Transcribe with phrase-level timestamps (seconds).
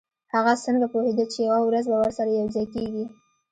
[0.33, 3.05] هغه څنګه پوهیده چې یوه ورځ به ورسره یوځای کیږي